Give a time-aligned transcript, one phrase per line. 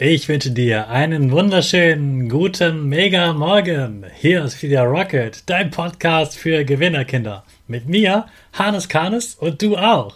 [0.00, 4.06] Ich wünsche dir einen wunderschönen guten Mega Morgen.
[4.14, 7.42] Hier ist wieder Rocket, dein Podcast für Gewinnerkinder.
[7.66, 10.14] Mit mir, Hannes Kahnes und du auch.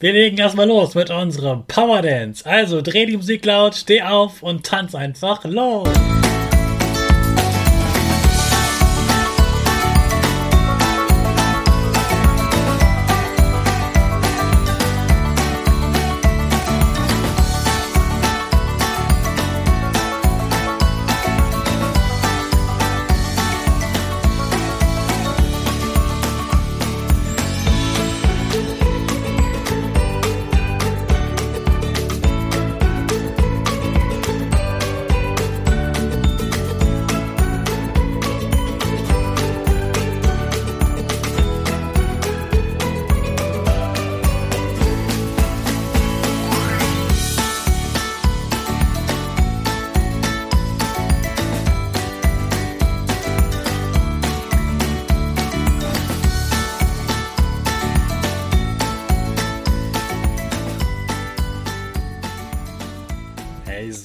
[0.00, 2.44] Wir legen erstmal los mit unserem Power Dance.
[2.44, 5.88] Also dreh die Musik laut, steh auf und tanz einfach los.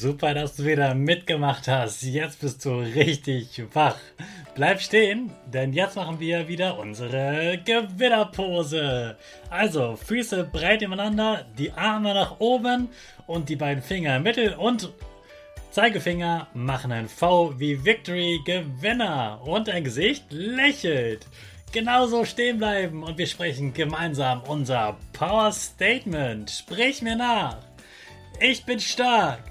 [0.01, 2.01] Super, dass du wieder mitgemacht hast.
[2.01, 3.97] Jetzt bist du richtig wach.
[4.55, 9.15] Bleib stehen, denn jetzt machen wir wieder unsere Gewinnerpose.
[9.51, 12.89] Also, Füße breit nebeneinander, die Arme nach oben
[13.27, 14.91] und die beiden Finger Mittel und
[15.69, 21.27] Zeigefinger machen ein V wie Victory Gewinner und ein Gesicht lächelt.
[21.71, 26.49] Genauso stehen bleiben und wir sprechen gemeinsam unser Power Statement.
[26.49, 27.57] Sprich mir nach.
[28.39, 29.50] Ich bin stark.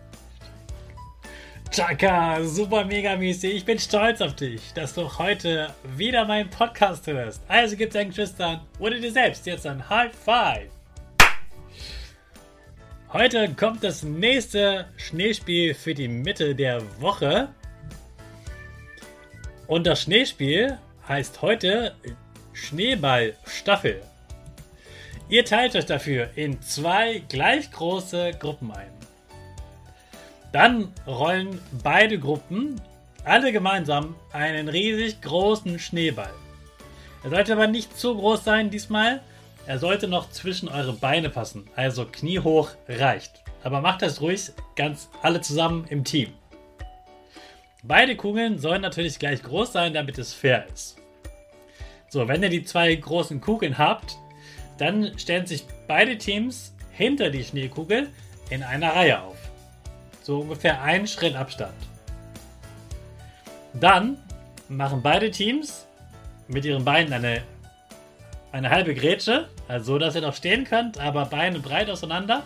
[1.71, 3.55] Chaka, super mega mäßig.
[3.55, 7.41] Ich bin stolz auf dich, dass du heute wieder meinen Podcast hörst.
[7.47, 10.69] Also gib deinen Geschwistern oder dir selbst jetzt ein High Five.
[13.13, 17.47] Heute kommt das nächste Schneespiel für die Mitte der Woche.
[19.67, 20.77] Und das Schneespiel
[21.07, 21.95] heißt heute
[22.51, 24.01] Schneeballstaffel.
[25.29, 29.00] Ihr teilt euch dafür in zwei gleich große Gruppen ein.
[30.51, 32.79] Dann rollen beide Gruppen
[33.23, 36.33] alle gemeinsam einen riesig großen Schneeball.
[37.23, 39.21] Er sollte aber nicht zu groß sein diesmal.
[39.67, 41.69] Er sollte noch zwischen eure Beine passen.
[41.75, 43.43] Also kniehoch reicht.
[43.63, 46.33] Aber macht das ruhig ganz alle zusammen im Team.
[47.83, 50.97] Beide Kugeln sollen natürlich gleich groß sein, damit es fair ist.
[52.09, 54.17] So, wenn ihr die zwei großen Kugeln habt,
[54.77, 58.09] dann stellen sich beide Teams hinter die Schneekugel
[58.49, 59.40] in einer Reihe auf.
[60.21, 61.73] So ungefähr einen Schritt Abstand.
[63.73, 64.17] Dann
[64.69, 65.87] machen beide Teams
[66.47, 67.43] mit ihren Beinen eine,
[68.51, 72.43] eine halbe Grätsche, also so, dass ihr noch stehen könnt, aber Beine breit auseinander.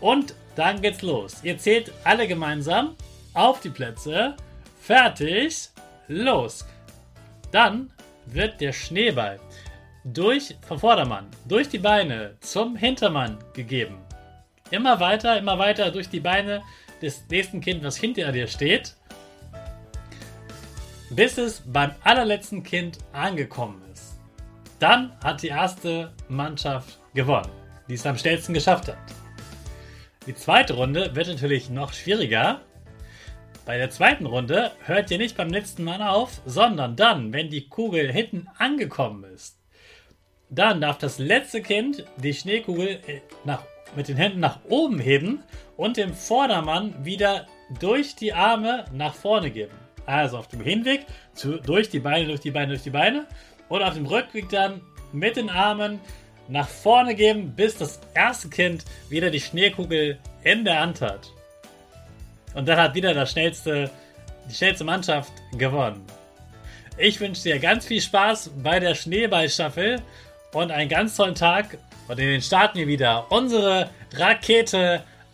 [0.00, 1.42] Und dann geht's los.
[1.42, 2.96] Ihr zählt alle gemeinsam
[3.34, 4.34] auf die Plätze.
[4.80, 5.70] Fertig.
[6.08, 6.64] Los.
[7.50, 7.90] Dann
[8.26, 9.40] wird der Schneeball
[10.04, 13.98] durch vom Vordermann, durch die Beine zum Hintermann gegeben.
[14.70, 16.62] Immer weiter, immer weiter durch die Beine
[17.02, 18.94] des nächsten Kind, was hinter dir steht,
[21.10, 24.18] bis es beim allerletzten Kind angekommen ist.
[24.78, 27.50] Dann hat die erste Mannschaft gewonnen,
[27.88, 28.98] die es am schnellsten geschafft hat.
[30.26, 32.60] Die zweite Runde wird natürlich noch schwieriger.
[33.64, 37.68] Bei der zweiten Runde hört ihr nicht beim letzten Mal auf, sondern dann, wenn die
[37.68, 39.58] Kugel hinten angekommen ist.
[40.50, 43.64] Dann darf das letzte Kind die Schneekugel äh, nach
[43.94, 45.42] mit den Händen nach oben heben
[45.76, 47.46] und dem Vordermann wieder
[47.80, 49.74] durch die Arme nach vorne geben.
[50.06, 53.26] Also auf dem Hinweg zu, durch die Beine, durch die Beine, durch die Beine
[53.68, 54.80] und auf dem Rückweg dann
[55.12, 56.00] mit den Armen
[56.48, 61.30] nach vorne geben, bis das erste Kind wieder die Schneekugel in der Hand hat.
[62.54, 63.90] Und dann hat wieder das schnellste,
[64.48, 66.04] die schnellste Mannschaft gewonnen.
[66.98, 70.00] Ich wünsche dir ganz viel Spaß bei der Schneeballstaffel
[70.54, 71.76] und einen ganz tollen Tag
[72.08, 75.02] und in den starten wir wieder unsere Rakete